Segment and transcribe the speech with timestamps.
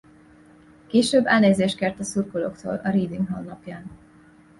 [0.87, 3.91] Később elnézést kért a szurkolóktól a Reading honlapján.